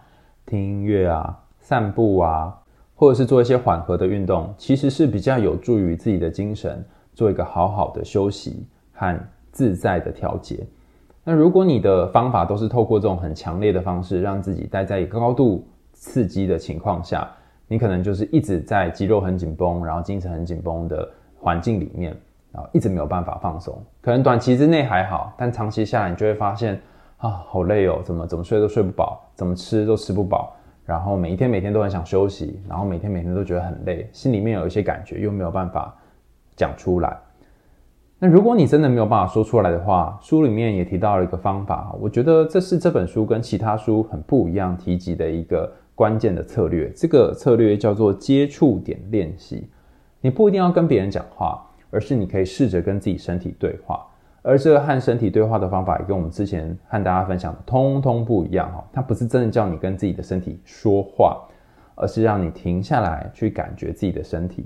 [0.46, 2.56] 听音乐啊、散步啊。
[3.00, 6.84] 或者是做一些缓和的运动，其实是比较有助于自己的精神
[7.14, 9.18] 做一个好好的休息和
[9.54, 10.68] 自在的调节。
[11.24, 17.26] 那如果你的方法都是透过这种很强烈的方式，让自己待在一个高度刺激的情况下，
[17.70, 21.10] 你可能就是一直在肌肉很紧绷，然后精神很紧绷的
[21.40, 22.14] 环境里面，
[22.52, 23.82] 然后一直没有办法放松。
[24.02, 26.78] 可能短期之内还好，但长期下来，你就会发现
[27.20, 30.54] 啊，好累哦，怎么怎么睡都睡不饱，怎么吃都吃不饱。
[30.90, 35.96] 然后每一天每天都很想休息，然后每天每天都觉得很累，心里面有一些感觉又没有办法
[36.56, 37.16] 讲出来。
[38.18, 46.92] 那如果你真的没有办法说出来的话，书里面也提到了一个方法，我觉得这是这本书跟其他书很不一样提及的一个关键的策略。
[46.96, 49.70] 这个策略叫做接触点练习。
[50.22, 54.04] 你不一定要跟别人讲话，而是你可以试着跟自己身体对话。
[54.42, 61.42] 而这个和身体对话的方法也跟我们之前和大家分享的通通不一样哈，它不是真的叫你跟自己的身体说话，
[61.96, 64.66] 而是让你停下来去感觉自己的身体。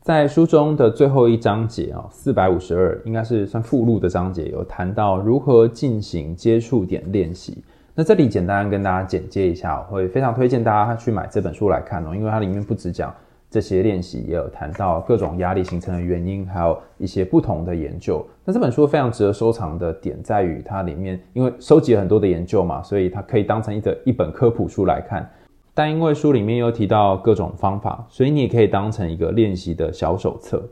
[0.00, 7.62] 在书中的最后一章节啊，四百五十二应该是算附录的章节，有谈到如何进行接触点练习。
[7.94, 13.12] 那这里简单跟大家简介一下，我会非常推荐大家去买这本书来看哦，因为它里面不只讲。
[13.50, 18.22] 这些练习也有谈到各种压力形成的原因，还有一些不同的研究。
[18.44, 25.28] 那这本书非常值得收藏的点在于，它里面因为收集了很多的研究嘛，所以它可以当成一个一本科普书来看。
[25.72, 30.62] 但因为书里面又提到各种方法，所以你也可以当成一个练习的小手册。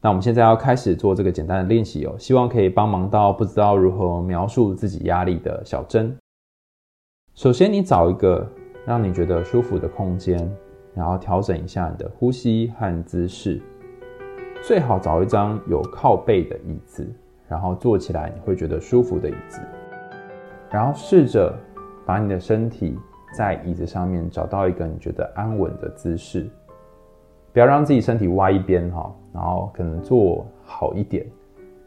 [0.00, 6.16] 那我们现在要开始做这个简单的练习哦，希望可以帮忙到不知道如何描述自己压力的小珍。
[7.34, 8.44] 首先，你找一个
[8.86, 10.50] 让你觉得舒服的空间。
[10.98, 13.60] 然后调整一下你的呼吸和姿势，
[14.64, 17.08] 最好找一张有靠背的椅子，
[17.46, 19.60] 然后坐起来你会觉得舒服的椅子。
[20.68, 21.54] 然后试着
[22.04, 22.98] 把你的身体
[23.32, 26.50] 在椅子上面找到一个你觉得安稳的姿势，
[27.52, 31.24] 不要让自己身体歪一边哈，然后可能坐好一点，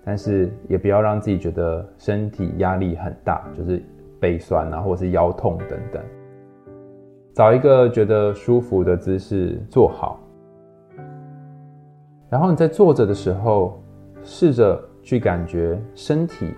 [0.05, 3.83] 但是也不要让自己觉得身体压力很大，就是
[4.21, 6.01] 背酸啊或者是腰痛等等。
[7.33, 10.19] 找一个觉得舒服的姿势坐好，
[12.29, 13.81] 然后你在坐着的时候，
[14.21, 16.53] 试着去感觉身体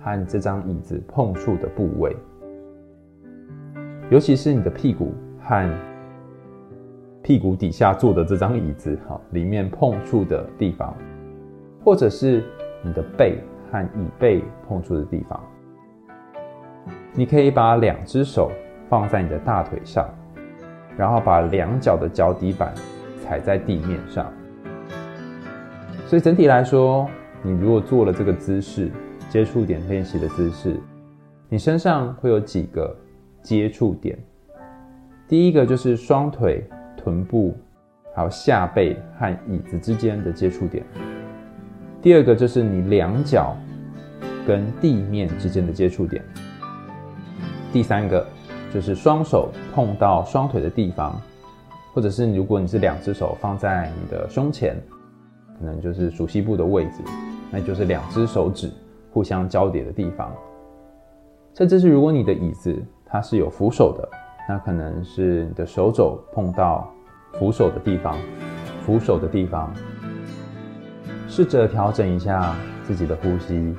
[0.00, 2.16] 和这张椅子碰触的部位，
[4.10, 5.68] 尤其是你的屁股和
[7.20, 10.96] 屁股底下坐的这张椅子哈里面碰触的地方，
[11.84, 12.44] 或者是
[12.84, 13.40] 你的背
[13.72, 15.40] 和椅背碰触的地方，
[17.12, 18.52] 你可以把两只手。
[18.92, 20.06] 放在你的大腿上，
[20.98, 22.74] 然后把两脚的脚底板
[23.24, 24.30] 踩在地面上。
[26.06, 27.08] 所以整体来说，
[27.42, 28.90] 你如果做了这个姿势，
[29.30, 30.78] 接触点练习的姿势，
[31.48, 32.94] 你身上会有几个
[33.40, 34.18] 接触点。
[35.26, 36.62] 第一个就是双腿、
[36.94, 37.56] 臀部，
[38.14, 40.84] 还有下背和椅子之间的接触点。
[42.02, 43.56] 第二个就是你两脚
[44.46, 46.22] 跟地面之间的接触点。
[47.72, 48.26] 第三个。
[48.72, 51.20] 就是双手碰到双腿的地方，
[51.92, 54.74] 或者是如果你是两只手放在你的胸前，
[55.58, 57.02] 可能就是熟悉部的位置，
[57.50, 58.70] 那就是两只手指
[59.12, 60.32] 互相交叠的地方。
[61.54, 64.08] 甚至是如果你的椅子它是有扶手的，
[64.48, 66.90] 那可能是你的手肘碰到
[67.34, 68.16] 扶手的地方，
[68.86, 69.70] 扶手的地方。
[71.28, 73.74] 试着调整一下自己的呼吸，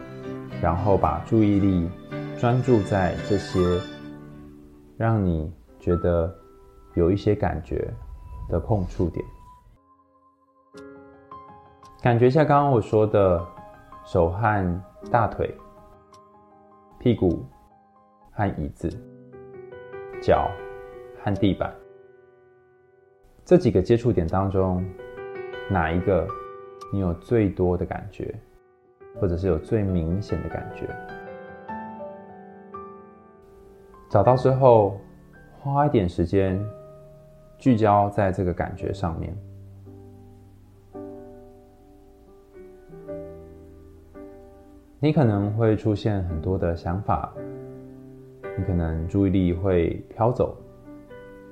[0.62, 1.90] 然后把注意力
[2.40, 3.60] 专注在这些。
[4.98, 6.34] 让你觉得
[6.94, 7.92] 有一些感觉，
[8.50, 9.26] 的碰触点。
[12.02, 13.46] 感觉一下刚刚我说的
[14.06, 15.56] 手和大腿、
[17.00, 17.46] 屁股
[18.32, 18.90] 和椅子、
[20.22, 20.50] 脚
[21.24, 21.74] 和地板
[23.46, 24.86] 这几个接触点当中，
[25.70, 26.28] 哪一个
[26.92, 28.34] 你有最多的感觉，
[29.20, 30.88] 或者是有最明显的感觉？
[34.14, 34.96] 找到之后，
[35.60, 36.64] 花一点时间
[37.58, 39.36] 聚焦在这个感觉上面。
[45.00, 47.34] 你可能会出现很多的想法，
[48.56, 50.56] 你可能注意力会飘走，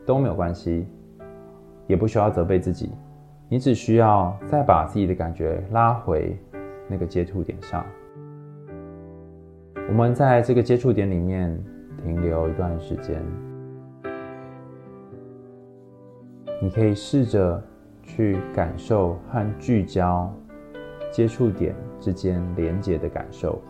[0.06, 0.86] 都没有关系，
[1.88, 2.91] 也不需要责备自己，
[3.50, 6.38] 你只需要再把自己的感觉拉回
[6.88, 7.84] 那个接触点上。
[9.88, 11.60] 我们在这个接触点里面。
[12.04, 13.24] 停留一段时间，
[16.62, 17.64] 你可以试着
[18.02, 20.34] 去感受和聚焦
[21.12, 23.62] 接触点之间连接的感受。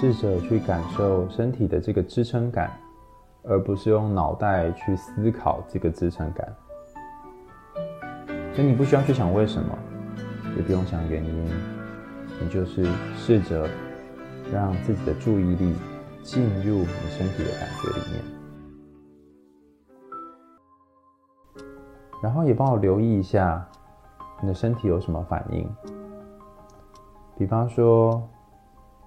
[0.00, 2.70] 试着去感受身体的这个支撑感，
[3.42, 6.50] 而不是用脑袋去思考这个支撑感。
[8.54, 9.78] 所以你不需要去想为什么，
[10.56, 11.44] 也不用想原因，
[12.40, 13.68] 你就是试着
[14.50, 15.74] 让自己的注意力
[16.22, 18.24] 进入你身体的感觉里面，
[22.22, 23.68] 然后也帮我留意一下
[24.40, 25.68] 你的身体有什么反应，
[27.36, 28.26] 比方说。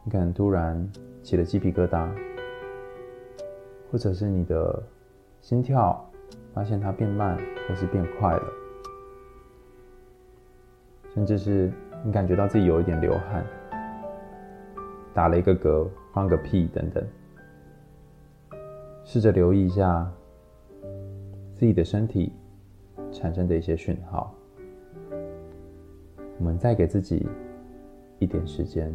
[0.05, 0.89] 你可能突然
[1.21, 2.09] 起了鸡皮疙瘩，
[3.89, 4.83] 或者是你的
[5.39, 6.05] 心跳
[6.53, 7.37] 发现它变慢
[7.67, 8.43] 或是变快了，
[11.13, 11.71] 甚至是
[12.03, 13.45] 你感觉到自己有一点流汗，
[15.13, 17.01] 打了一个嗝、放个屁等等，
[19.05, 20.11] 试着留意一下
[21.53, 22.33] 自己的身体
[23.09, 24.35] 产生的一些讯号。
[26.39, 27.25] 我们再给自己
[28.19, 28.93] 一点时间。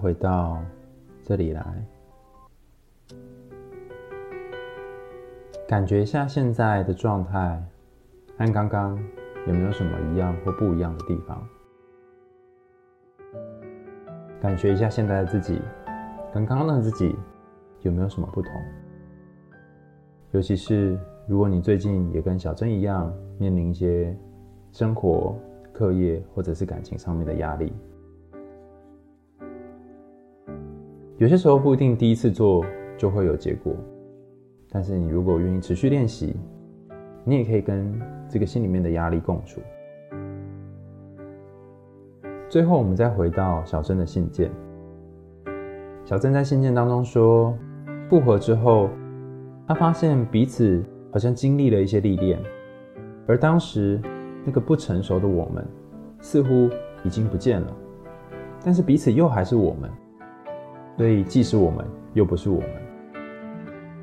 [0.00, 0.62] 回到
[1.22, 1.62] 这里来，
[5.68, 7.62] 感觉一下现在的状态
[8.38, 8.98] 和刚刚
[9.46, 11.46] 有没有什么一样或不一样的地方？
[14.40, 15.60] 感觉一下现在的自己
[16.32, 17.14] 跟刚刚的自己
[17.82, 18.52] 有没有什么不同？
[20.30, 24.16] 尤其是如果你最近也跟小珍一样面临一些
[24.72, 25.36] 生活。
[25.70, 27.72] 课业或者是感情上面的压力，
[31.18, 32.64] 有些时候不一定第一次做
[32.96, 33.74] 就会有结果，
[34.70, 36.36] 但是你如果愿意持续练习，
[37.24, 39.60] 你也可以跟这个心里面的压力共处。
[42.48, 44.48] 最后，我们再回到小珍的信件。
[46.04, 47.52] 小珍在信件当中说，
[48.08, 48.88] 复合之后，
[49.66, 52.40] 他发现彼此好像经历了一些历练，
[53.26, 54.00] 而当时。
[54.44, 55.66] 那个不成熟的我们，
[56.20, 56.70] 似乎
[57.04, 57.76] 已经不见了，
[58.64, 59.90] 但是彼此又还是我们，
[60.98, 62.68] 所以既是我们，又不是我们。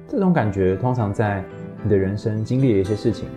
[0.07, 1.43] 这种感觉通常在
[1.83, 3.27] 你的人生经历了一些事情，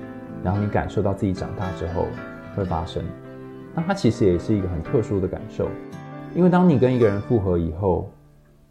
[0.43, 2.07] 然后你感受到自己长大之后
[2.55, 3.05] 会发生。
[3.75, 5.69] 那它其实也是一个很特殊的感受，
[6.35, 8.09] 因为当你跟一个人复合以后，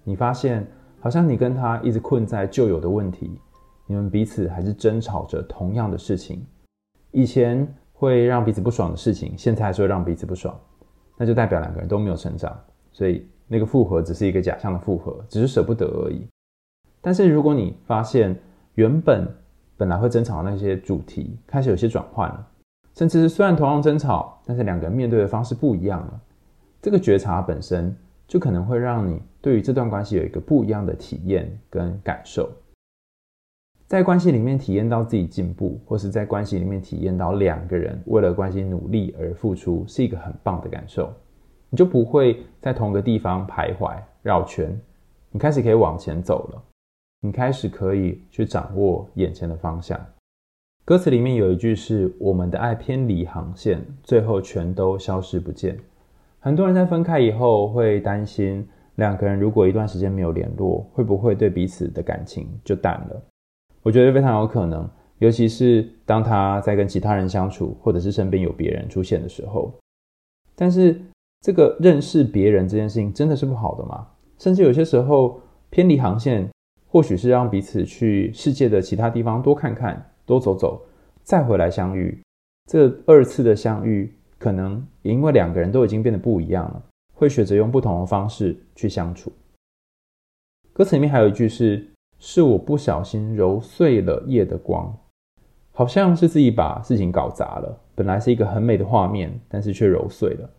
[0.04, 0.66] 你发现
[1.02, 3.38] 好像你跟他一直困在旧有的问题，
[3.86, 6.44] 你们彼此还是争吵着同样的事情，
[7.12, 7.68] 以前。
[8.00, 10.56] 会让彼此不爽的事情，现在还是会让彼此不爽。
[11.18, 12.56] 那就代表两个人都没有成长，
[12.92, 16.28] 所以那个复合只是一个假象的复合，只是舍不得而已。
[17.02, 18.36] 但是如果你发现
[18.76, 19.28] 原本
[19.78, 22.48] 本来会争吵的那些主题开始有些转换了，
[22.96, 26.22] 甚至是虽然同样争吵，但是两个人面对的方式不一样了，
[26.82, 27.96] 这个觉察本身
[28.28, 32.50] 就可能会让你对于这段关系有一个不一样的体验跟感受。
[33.86, 41.14] 在关系里面体验到自己进步，或是在关系里面体验到两个人为了关系努力而付出，是一个很棒的感受。
[41.70, 44.80] 你就不会在同个地方徘徊绕圈，
[45.32, 46.64] 你开始可以往前走了，
[47.22, 50.00] 你开始可以去掌握眼前的方向。
[50.86, 55.78] 歌词里面有一句是：“我们的爱偏离航线，最后全都消失不见。”
[56.40, 58.66] 很多人在分开以后会担心，
[58.96, 63.22] 两个人如果一段时间没有联络，会不会对彼此的感情就淡了？
[63.84, 64.90] 我觉得非常有可能，
[65.20, 69.74] 尤其是当他在跟其他人相处，或者是身边有别人出现的时候。
[70.56, 70.98] 但是，
[71.42, 74.08] 这个认识别人这件事情真的是不好的吗？
[74.38, 76.50] 甚至有些时候偏离航线，
[76.88, 80.82] 或许是让彼此去世界的其他地方多看看、多走走，
[81.24, 82.20] 再回来相遇。
[82.70, 86.84] 这二次的相遇，可能也因为两个人都已经变得不一样了，
[87.14, 89.32] 会选择用不同的方式去相处。
[90.74, 91.88] 歌词里面还有一句是。
[92.20, 94.92] 是我不小心揉碎了夜的光，
[95.72, 97.80] 好像是自己把事情搞砸了。
[97.94, 100.50] 本来是一个很美的画面，但是却揉碎了。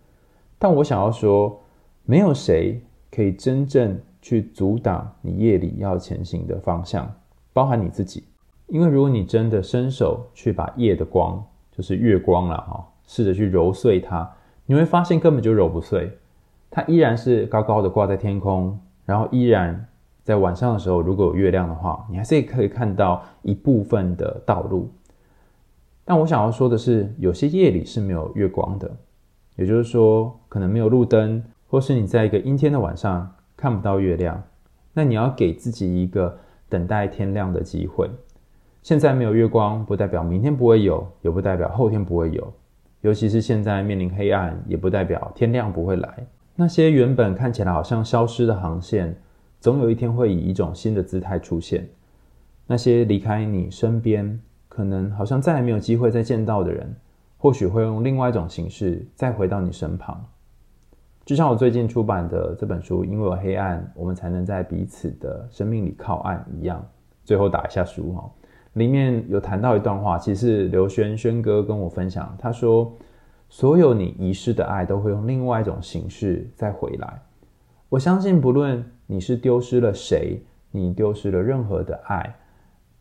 [0.58, 1.60] 但我想要说，
[2.04, 2.80] 没有谁
[3.10, 7.10] 可以真正去阻挡你夜里要前行的方向，
[7.52, 8.24] 包含你自己。
[8.66, 14.30] 因为如果你真的伸手去把夜的光，就是月光了哈，试着去揉碎它，
[14.66, 16.10] 你会发现根本就揉不碎，
[16.70, 19.86] 它依然是高高的挂在天空，然后依然。
[20.24, 24.90] 在晚上的时候，如果有月亮的话，你还是可以看到一部分的道路。
[26.04, 28.94] 但我想要说的是，有些夜里是没有月光的，
[29.58, 34.42] 也就是说，可能没有路灯，或是你在一个阴天的晚上看不到月亮。
[34.94, 36.38] 那你要给自己一个
[36.68, 38.08] 等待天亮的机会。
[38.82, 42.52] 现在没有月光，不代表明天不会有，也不代表后天不会有。
[43.00, 46.26] 尤其是现在面临黑暗，也不代表天亮不会来。
[46.54, 49.16] 那些原本看起来好像消失的航线。
[49.60, 51.88] 总有一天会以一种新的姿态出现。
[52.68, 54.38] 那些离开你身边，
[54.68, 56.94] 可能好像再也没有机会再见到的人，
[57.38, 60.22] 或许会用另外一种形式再回到你身旁。
[61.24, 66.84] 就像我最近出版的这本书《因为有黑暗，我们才能在彼此的生命里靠岸》一样。
[67.24, 68.30] 最后打一下书哈，
[68.72, 72.90] 里面有谈到一段话，其实刘轩轩哥跟我分享，他说
[73.50, 77.20] ：“所有你遗失的爱，都会用另外一种形式再回来。”
[77.90, 82.34] 我相信，不论你是丢失了谁，你丢失了任何的爱，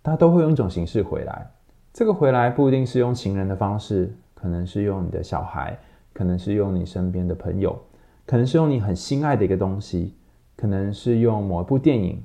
[0.04, 1.50] 它都会用一种形式回来。
[1.94, 5.76] 这个回来不一定是用情人的方式，可能是用你的小孩，
[6.14, 7.76] 可能是用你身边的朋友，
[8.26, 10.14] 可能是用你很心爱的一个东西，
[10.56, 12.22] 可能是用某一部电影，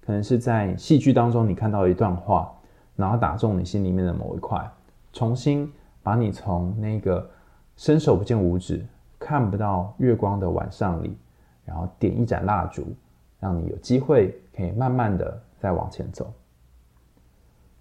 [0.00, 2.54] 可能是在戏剧当中你看到一段话，
[2.94, 4.64] 然后打中你心里面的某一块，
[5.12, 5.68] 重新
[6.02, 7.28] 把你从那个
[7.76, 8.86] 伸手不见五指、
[9.18, 11.16] 看不到月光的晚上里。
[11.66, 12.86] 然后点一盏蜡烛，
[13.40, 16.32] 让你有机会可以慢慢的再往前走。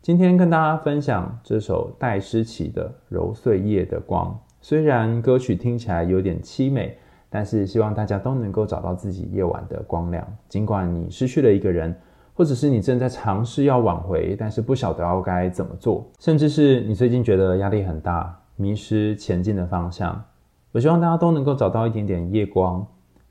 [0.06, 4.28] 今天跟大家分享这首戴诗琪的《揉碎夜的光》，
[4.62, 6.96] 虽然歌曲听起来有点凄美，
[7.28, 10.24] 但是希望大家都能够找到自己夜晚的光亮。
[10.48, 12.00] 尽管你失去了一个人，
[12.36, 20.24] 或者是你正在尝试要挽回，但是不晓得要该怎么做，甚至是你最近觉得压力很大，迷失前进的方向，
[20.72, 22.86] 我希望大家都能够找到一点点夜光。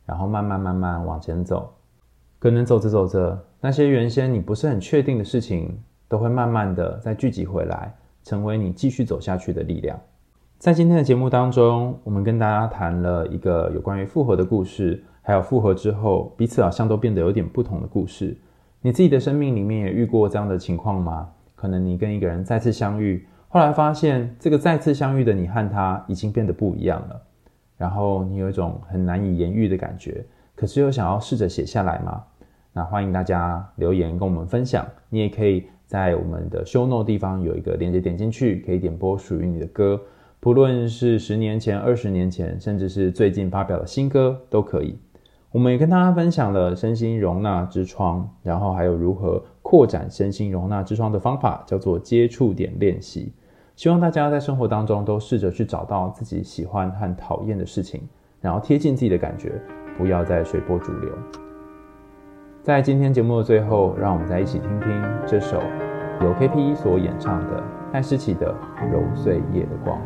[0.07, 1.72] 然后慢慢慢慢往前走，
[2.41, 5.79] 可能走着走着，那些原先你不是很确定的事情，
[6.15, 7.93] 都会慢慢的再聚集回来，
[8.23, 9.99] 成为你继续走下去的力量。
[10.59, 18.37] 在今天的节目当中，我们跟大家谈了一个有关于复合的故事，还有复合之后彼此好像都变得有点不同的故事。
[18.81, 21.29] 你自己的生命里面也遇过这样的情况吗？
[21.57, 27.21] 可能你跟一个人再次相遇，后来发现这个再次相遇的你和他已经变得不一样了。
[27.77, 32.23] 然后你有一种很难以言喻的感觉，可是又想要试着写下来吗？
[32.73, 34.85] 那欢迎大家留言跟我们分享。
[35.09, 40.01] 你也可以在我们的 show no 地方有一个链接，点进去可以点播属于你的歌，
[40.41, 44.99] 不论是十年前、二十年前，甚至是最近发表的新歌都可以。
[45.53, 53.32] 我们也跟大家分享了身心容纳之窗，然后还有如何扩展身心容纳之窗的方法，叫做接触点练习。
[53.76, 58.01] 希望大家在生活当中都试着去找到自己喜欢和讨厌的事情，
[58.41, 59.53] 然后贴近自己的感觉，
[59.97, 61.43] 不要再随波逐流。
[62.65, 64.89] 在今天节目的最后，让我们再一起听听
[65.27, 65.61] 这首
[66.23, 67.62] 由 K P E 所演唱的
[67.93, 68.55] 戴诗琪的
[68.91, 69.99] 《揉碎夜的光》。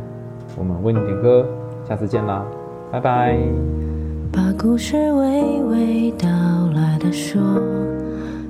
[0.57, 1.47] 我们为你点歌，
[1.87, 2.43] 下次见啦，
[2.91, 3.37] 拜拜。
[4.29, 6.27] 把故事娓娓道
[6.75, 7.41] 来的说，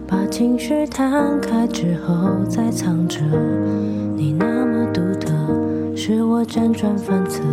[0.07, 3.20] 把情绪摊开之后再藏着。
[4.16, 5.32] 你那么独特，
[5.95, 7.43] 使我辗转反侧，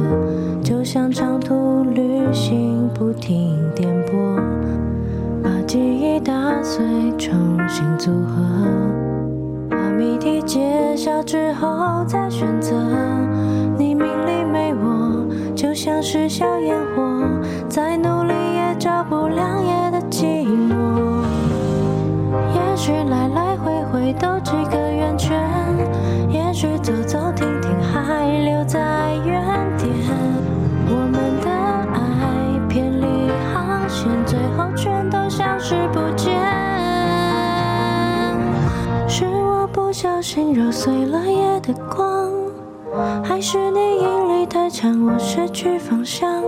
[0.62, 4.45] 就像长途旅行不停颠簸。
[5.76, 6.82] 记忆打碎，
[7.18, 7.34] 重
[7.68, 8.42] 新组合，
[9.68, 12.74] 把谜题揭晓之后再选择。
[13.76, 17.28] 你命里没我，就像是小烟火，
[17.68, 21.22] 再努力也照不亮夜的寂寞。
[22.54, 24.52] 也许来来回回都几
[40.36, 42.30] 心揉碎了夜的光，
[43.24, 46.42] 还是你引力太强，我失去方向，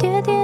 [0.00, 0.37] 跌跌